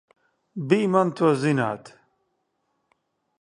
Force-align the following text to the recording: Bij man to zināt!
Bij 0.67 0.85
man 0.93 1.09
to 1.17 1.27
zināt! 1.41 1.85